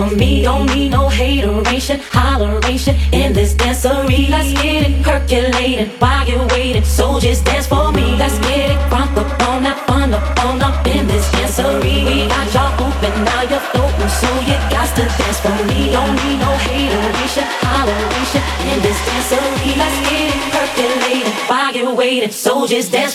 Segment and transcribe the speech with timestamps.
[0.00, 0.42] for me.
[0.42, 4.28] Don't need no hateration, holleration in this dancery.
[4.28, 6.84] Let's get it percolating while you're waiting.
[6.84, 8.16] Soldiers dance for me.
[8.16, 12.04] Let's get it front up on that fun up on up in this dancery.
[12.06, 15.92] We got y'all open, now you're open, so you got to dance for me.
[15.92, 19.70] Don't need no hateration, holleration in this dancery.
[19.80, 22.30] Let's get it percolating while you're waiting.
[22.30, 23.14] Soldiers dance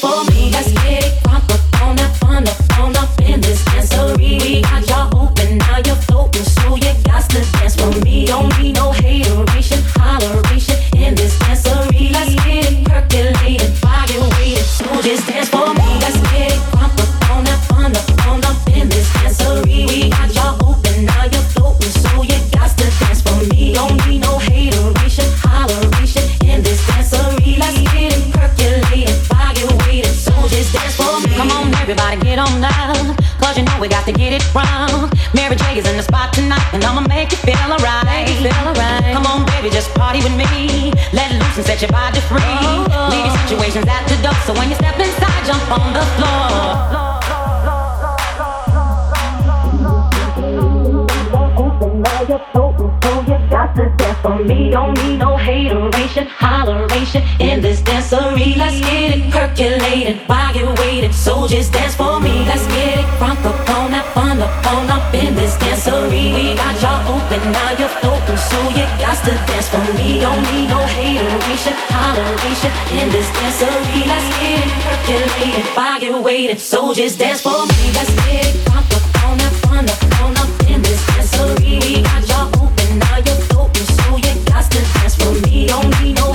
[58.06, 58.54] accessory.
[58.56, 61.12] Let's get it percolated while you waiting.
[61.12, 62.46] Soldiers dance for me.
[62.46, 66.34] Let's get it crunk up on that fun up on up in this dancery.
[66.34, 70.20] We got y'all open, now you're open, so you got to dance for me.
[70.20, 74.02] Don't need no hateration, toleration in this dancery.
[74.06, 76.58] Let's get it percolated while you waiting.
[76.58, 77.92] Soldiers dance for me.
[77.94, 81.82] Let's get it crunk up on that fun up on up in this dancery.
[81.82, 85.68] We got y'all open, now you're open, so you got to dance for me.
[85.68, 86.34] Don't need no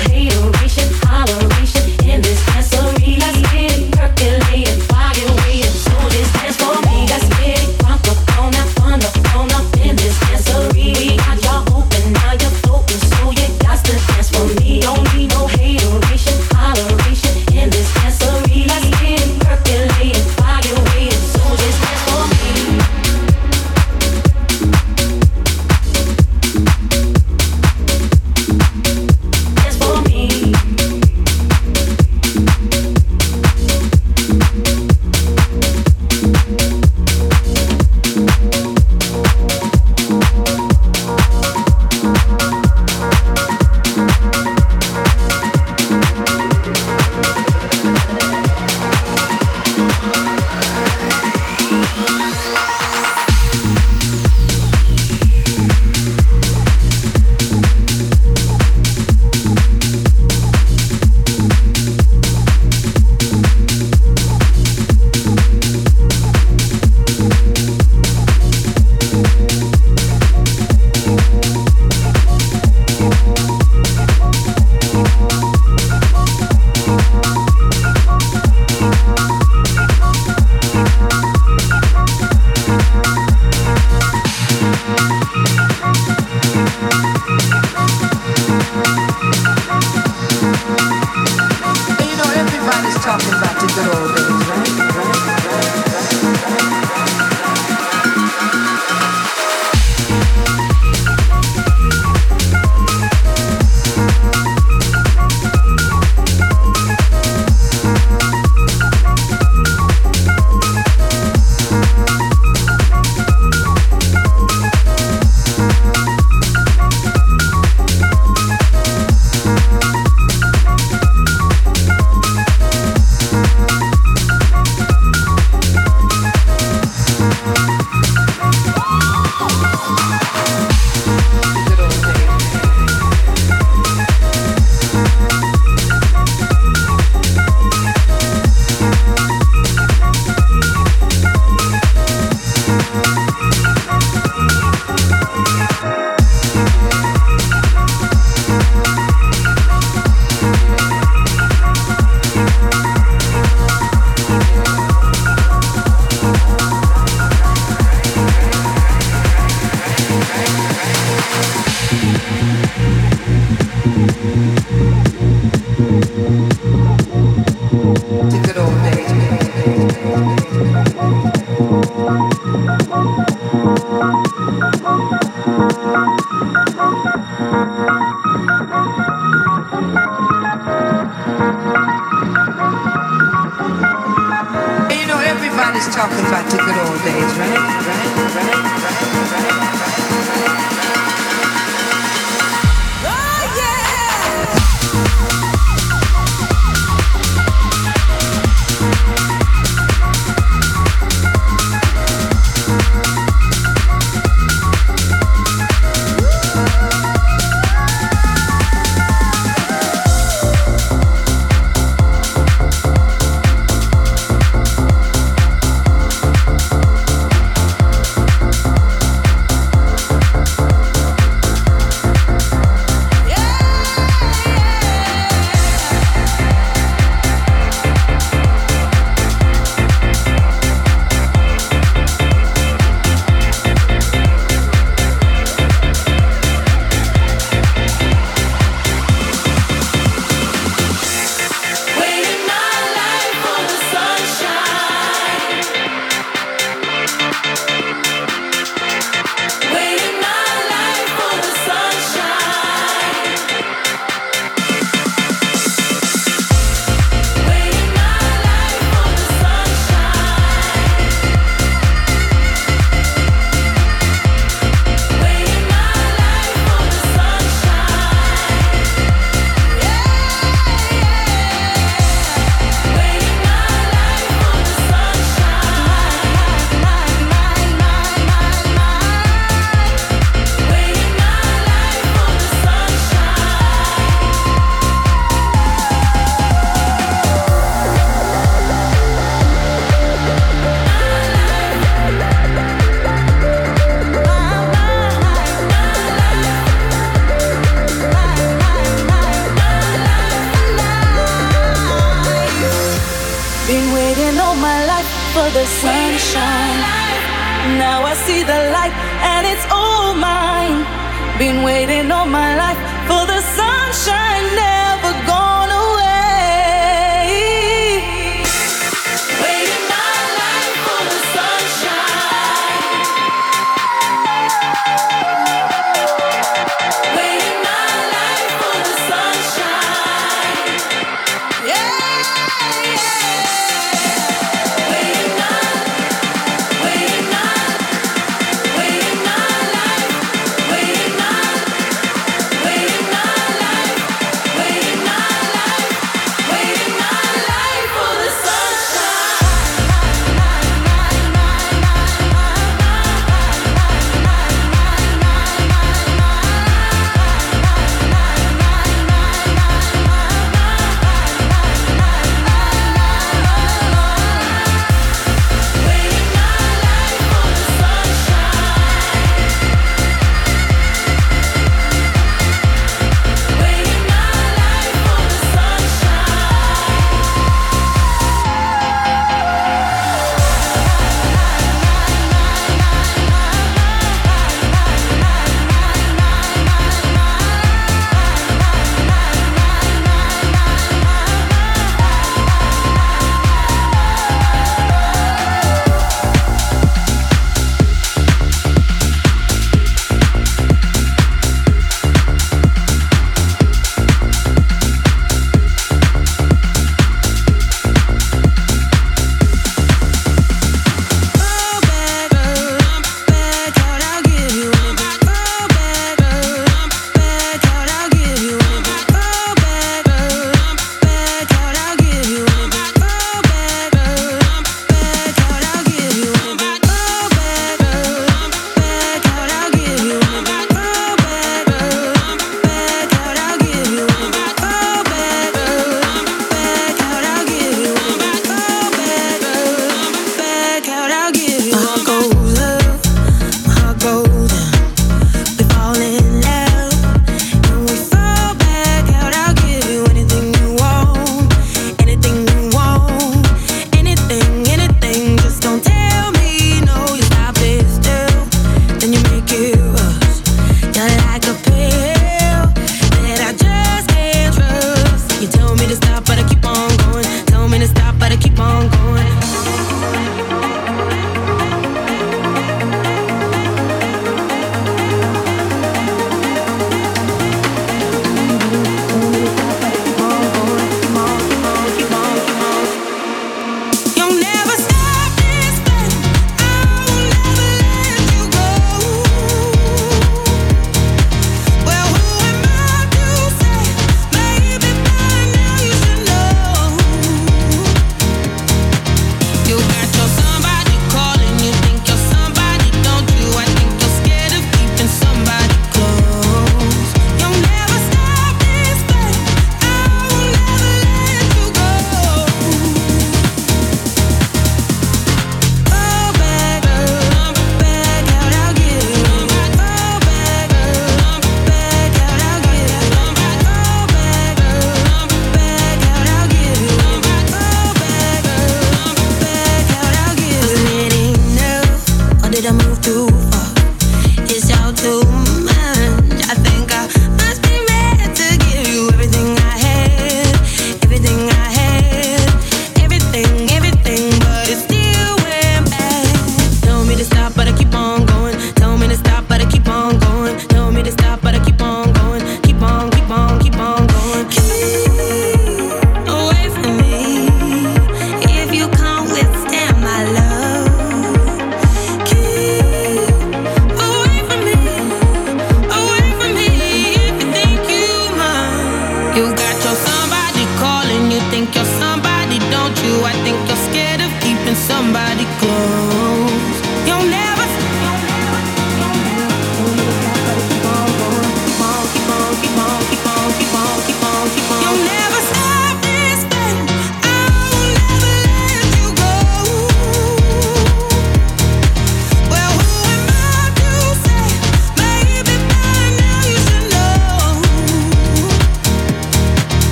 [93.61, 94.60] to go.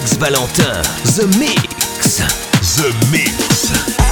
[0.00, 0.16] Right?
[0.18, 0.82] Valentin,
[1.16, 2.18] The Mix.
[2.76, 4.05] The Mix.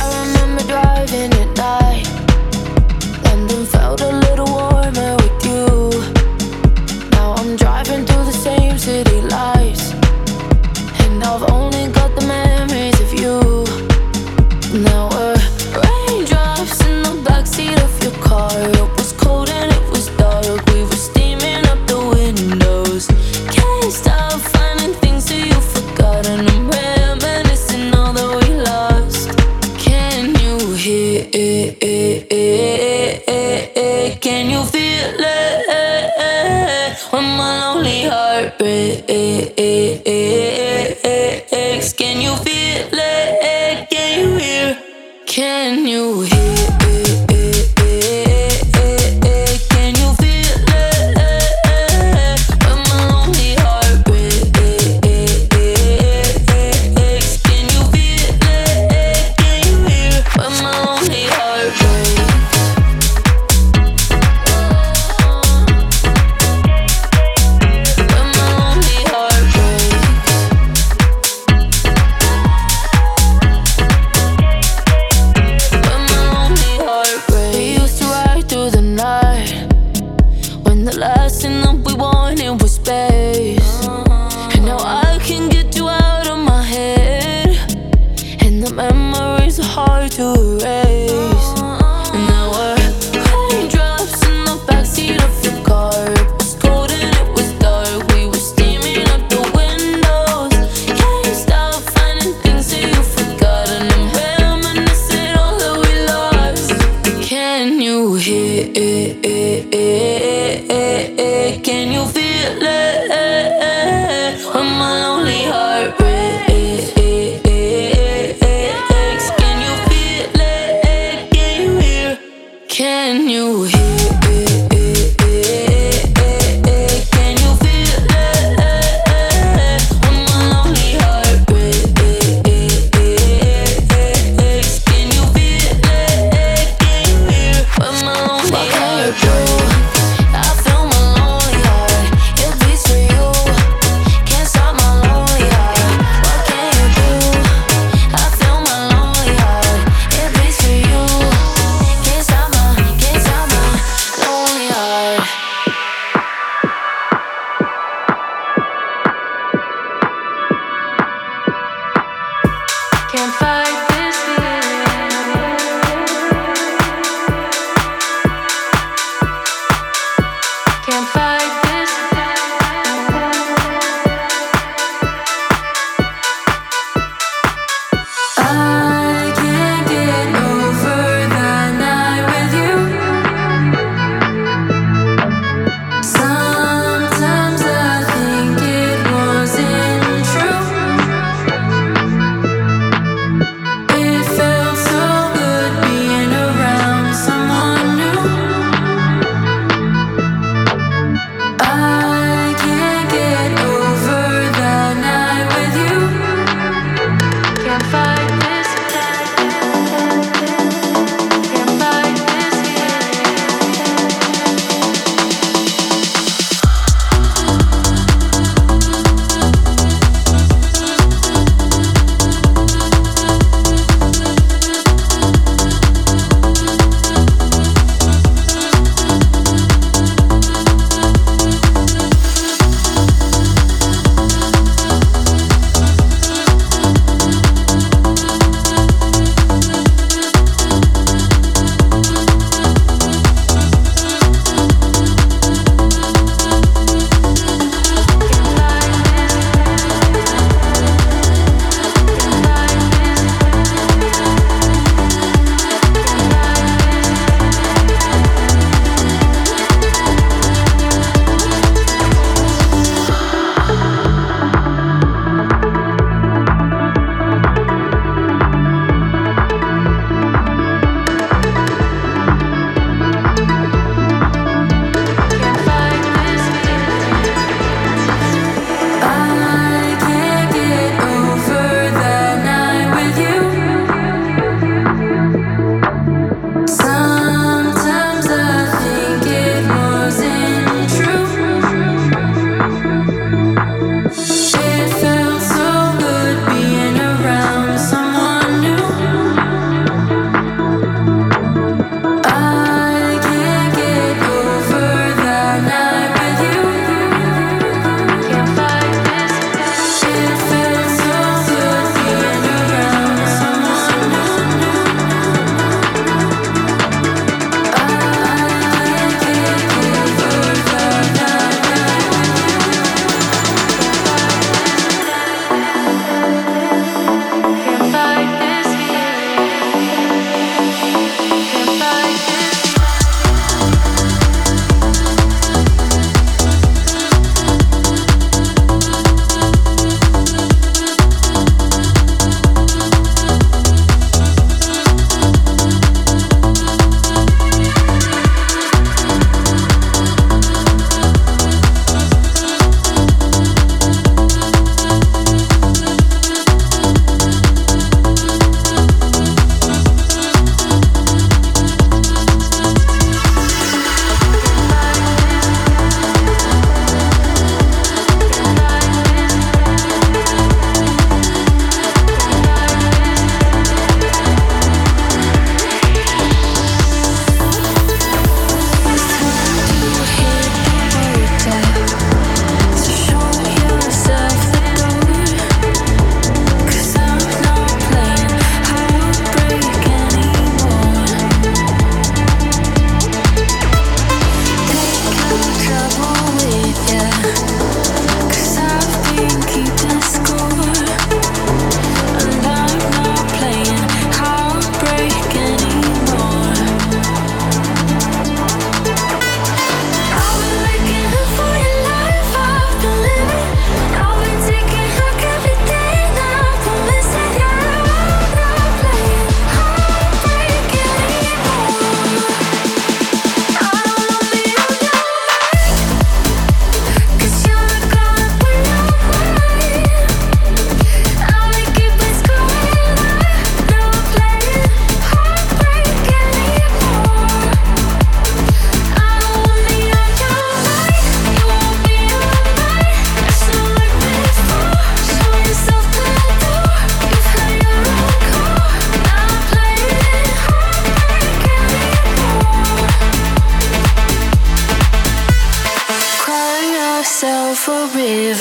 [109.23, 109.79] eh, eh.
[109.79, 110.04] eh.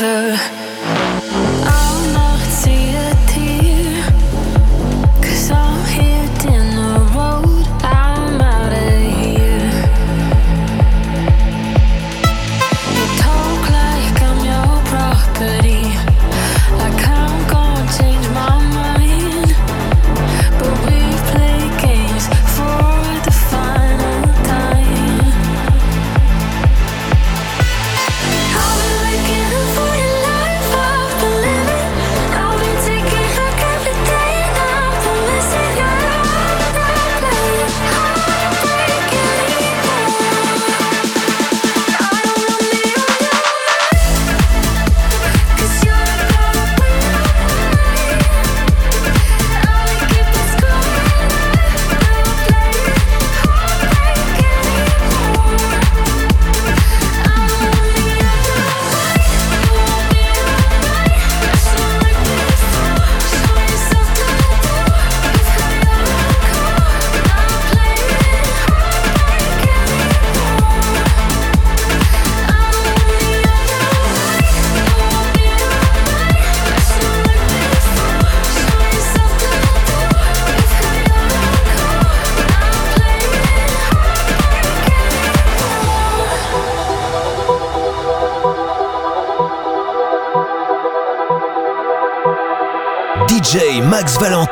[0.03, 1.43] together.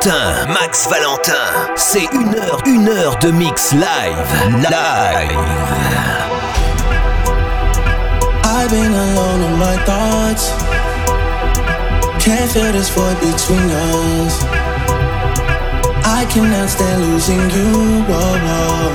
[0.04, 0.52] Valentin.
[0.52, 1.74] Max Valentin.
[1.76, 3.82] C'est une heure, une heure de mix live.
[4.68, 5.38] Live.
[8.44, 10.50] I've been alone in my thoughts.
[12.18, 14.44] Can't feel this void between us.
[16.04, 18.02] I cannot stand losing you.
[18.08, 18.92] Whoa, whoa.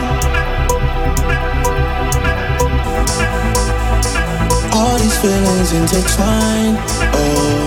[4.73, 6.77] All these feelings intertwined.
[7.13, 7.66] Oh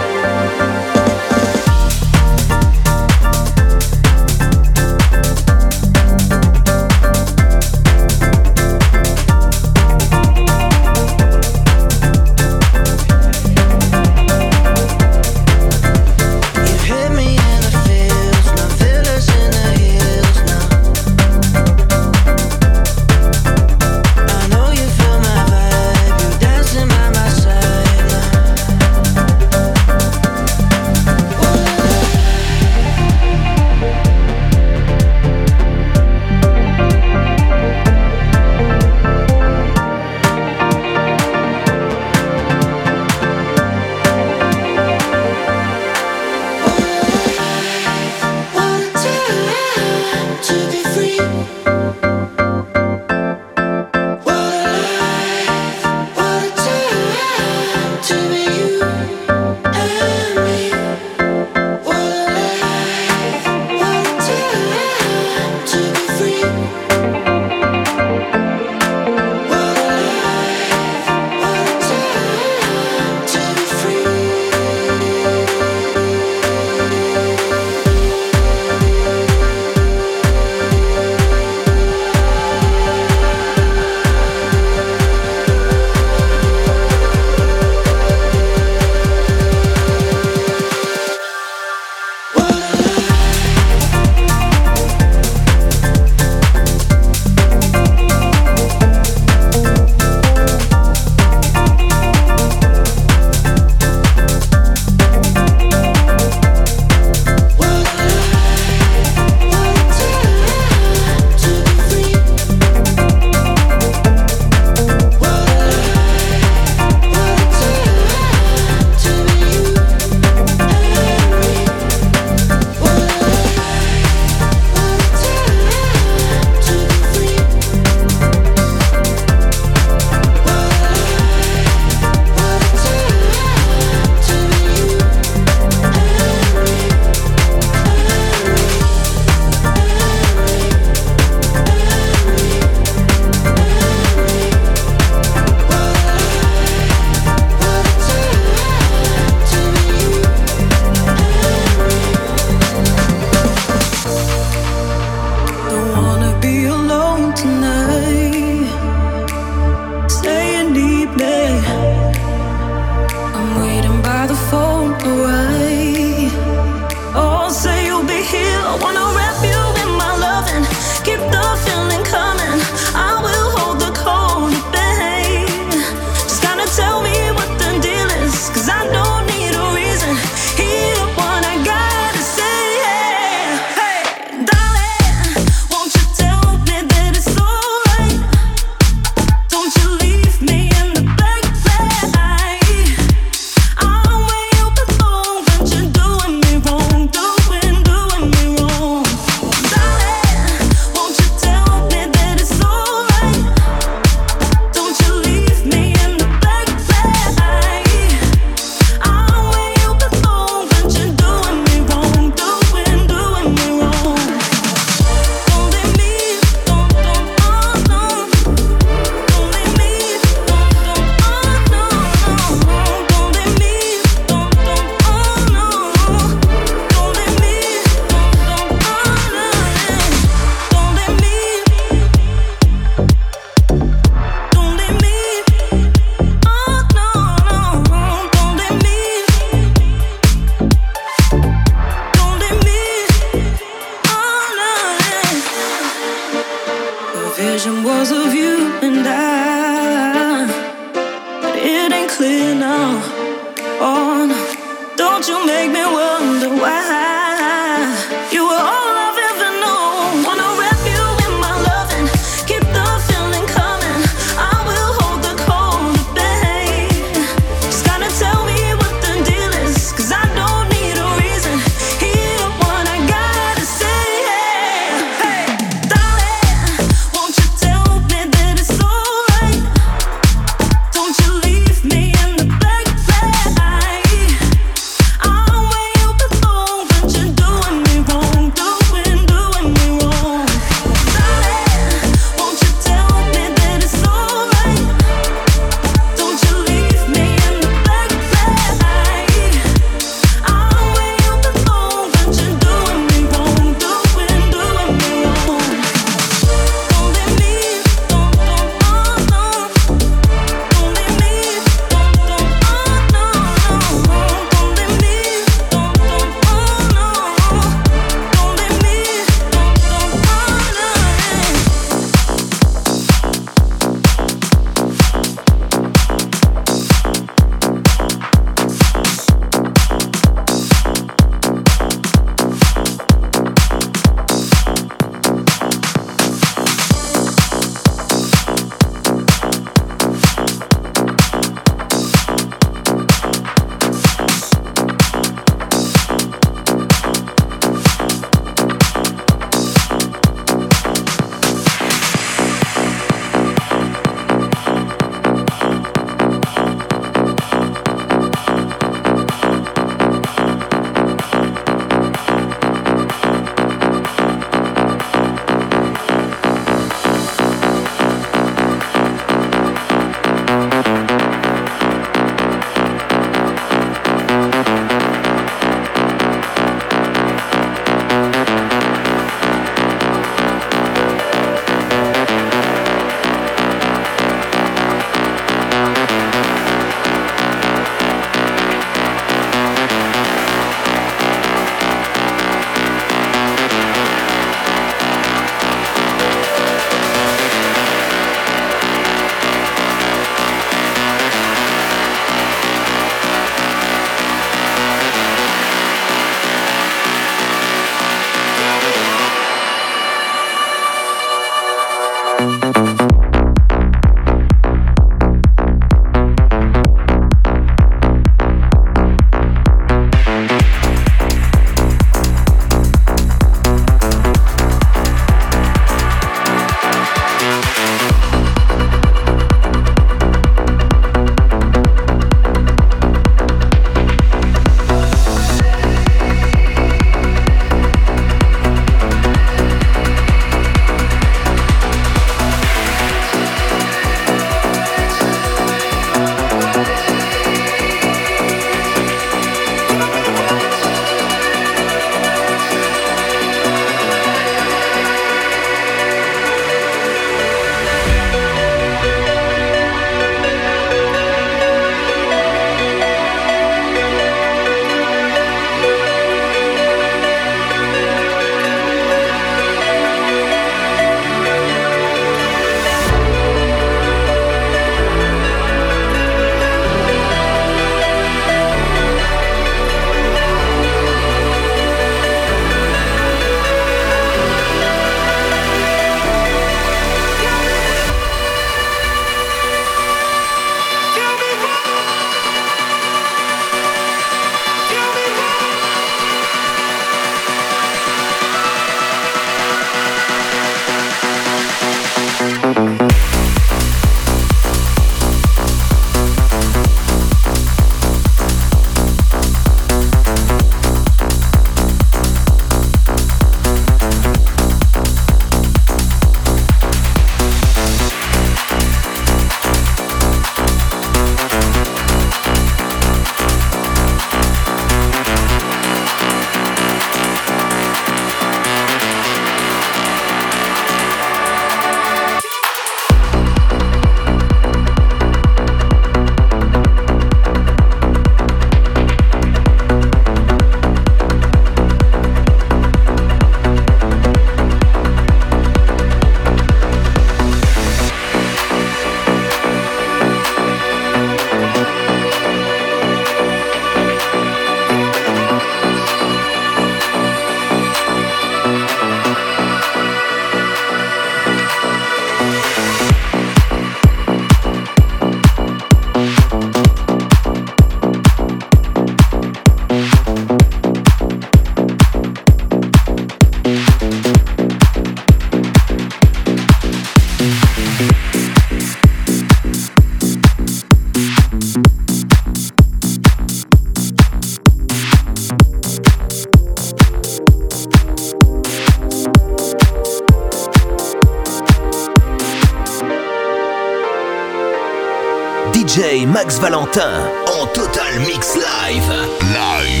[596.31, 597.11] Max Valentin
[597.45, 599.09] en total mix live.
[599.41, 600.00] Live.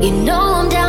[0.00, 0.79] You know I'm down.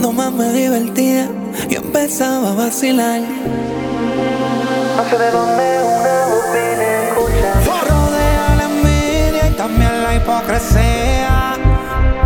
[0.00, 1.28] cuando más me divertía,
[1.68, 3.20] yo empezaba a vacilar.
[3.20, 7.86] No sé de dónde una voz viene escuchar.
[7.86, 11.58] Rodea la envidia y también la hipocresía.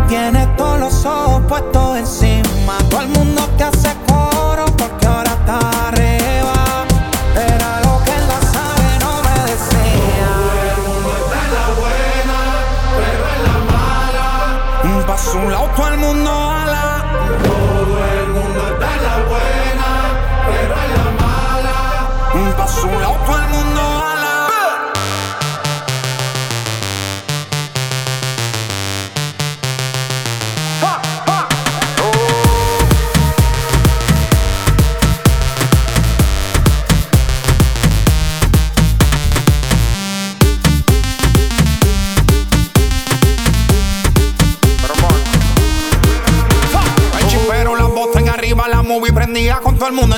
[0.07, 2.77] Tienes todos los ojos puestos encima.
[2.89, 3.74] Todo el mundo te hace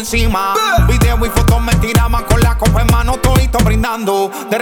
[0.07, 0.53] encima.
[0.87, 4.31] Video y fotos me tiraban con la copa en mano, todito brindando.
[4.49, 4.57] De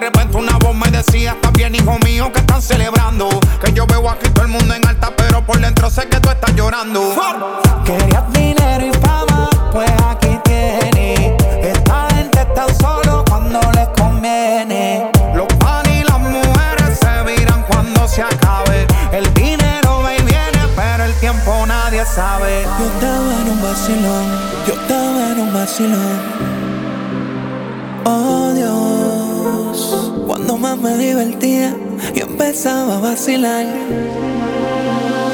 [33.16, 33.66] vacilar.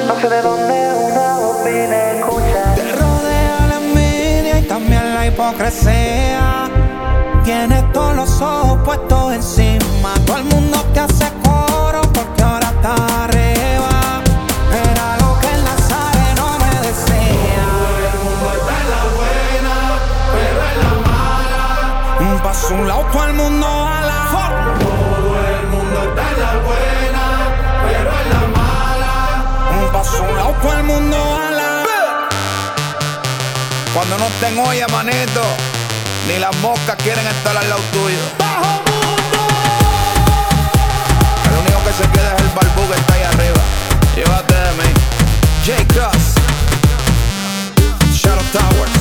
[0.07, 0.60] No se sé de
[30.61, 32.29] todo el mundo a la.
[33.93, 35.41] Cuando no estén olla, manito,
[36.27, 38.19] ni las moscas quieren estar al lado tuyo.
[38.37, 39.39] ¡Bajo mundo!
[41.45, 43.61] El único que se queda es el barbú que está ahí arriba.
[44.15, 44.89] Llévate de mí.
[45.65, 45.93] J.
[45.93, 46.35] Cross.
[48.13, 49.00] Shadow Towers.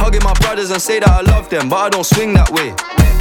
[0.00, 2.72] Hugging my brothers and say that I love them, but I don't swing that way.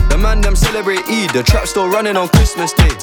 [0.10, 2.94] The man them celebrate the trap still running on Christmas Day.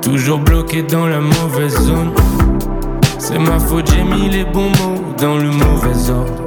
[0.00, 2.12] Toujours bloqué dans la mauvaise zone.
[3.18, 6.42] C'est ma faute, j'ai mis les bons mots dans le mauvais ordre.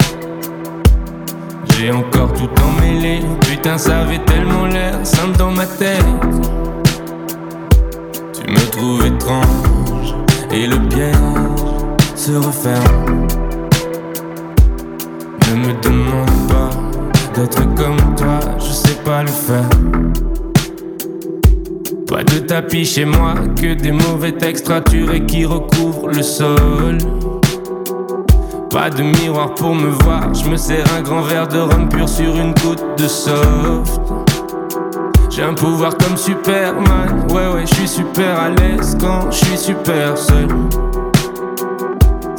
[1.77, 3.21] J'ai encore tout emmêlé.
[3.41, 6.03] Putain, ça avait tellement l'air simple dans ma tête.
[8.33, 10.15] Tu me trouves étrange
[10.51, 11.15] et le piège
[12.15, 13.44] se referme.
[15.47, 16.69] Ne me demande pas
[17.35, 19.69] d'être comme toi, je sais pas le faire.
[22.07, 26.97] Pas de tapis chez moi, que des mauvais textes raturés qui recouvrent le sol.
[28.69, 32.09] Pas de miroir pour me voir, je me sers un grand verre de rhum pur
[32.09, 34.01] sur une goutte de soft.
[35.29, 39.57] J'ai un pouvoir comme Superman, ouais ouais, je suis super à l'aise quand je suis
[39.57, 40.47] super seul.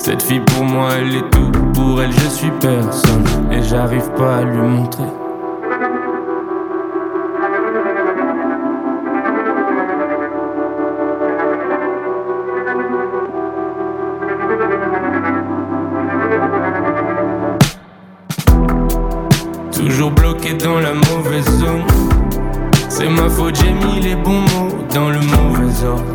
[0.06, 4.36] Cette fille pour moi, elle est tout, pour elle je suis personne et j'arrive pas
[4.36, 5.02] à lui montrer.
[19.72, 21.82] Toujours bloqué dans la mauvaise zone.
[22.88, 26.14] C'est ma faute, j'ai mis les bons mots dans le mauvais ordre.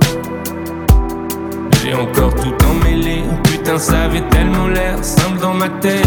[1.83, 2.30] J'ai encore.
[3.77, 6.05] Ça avait tellement l'air simple dans ma tête.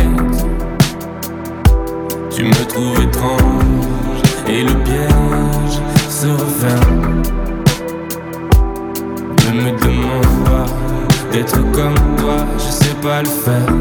[2.31, 7.23] Tu me trouves étrange et le piège se referme.
[9.47, 10.67] Ne me demande pas
[11.33, 13.75] d'être comme toi, je sais pas le faire.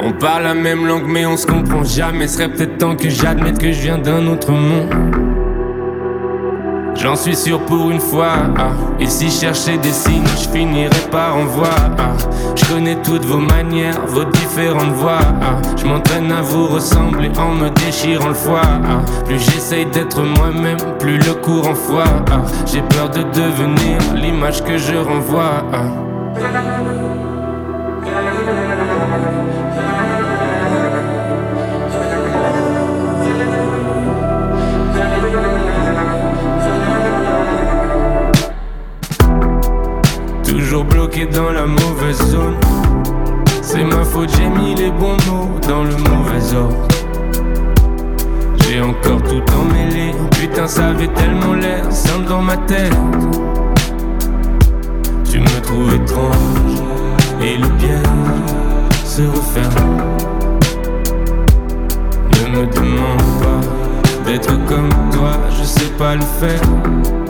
[0.00, 3.58] On parle la même langue mais on se comprend jamais Serait peut-être temps que j'admette
[3.58, 4.90] que je viens d'un autre monde
[6.94, 8.70] J'en suis sûr pour une fois ah.
[9.00, 12.12] Et si je cherchais des signes je finirais par en voir ah.
[12.54, 15.60] Je connais toutes vos manières, vos différentes voix ah.
[15.76, 19.24] Je m'entraîne à vous ressembler en me déchirant le foie ah.
[19.24, 22.42] Plus j'essaye d'être moi-même, plus le courant foie ah.
[22.66, 25.64] J'ai peur de devenir l'image que je renvoie
[41.20, 42.56] dans la mauvaise zone.
[43.60, 46.88] C'est ma faute, j'ai mis les bons mots dans le mauvais ordre.
[48.62, 50.12] J'ai encore tout emmêlé.
[50.30, 52.94] Putain, ça avait tellement l'air simple dans ma tête.
[55.30, 56.82] Tu me trouves étrange
[57.42, 58.02] et le piège
[59.04, 59.98] se referme.
[62.32, 67.21] Ne me demande pas d'être comme toi, je sais pas le faire.